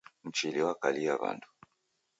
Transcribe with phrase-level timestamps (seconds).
[0.23, 1.47] Mchili wakalia w'andu.